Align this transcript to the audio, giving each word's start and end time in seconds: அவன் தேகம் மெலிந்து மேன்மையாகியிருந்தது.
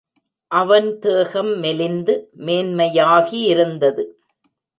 அவன் 0.51 0.99
தேகம் 0.99 1.51
மெலிந்து 1.63 2.15
மேன்மையாகியிருந்தது. 2.37 4.05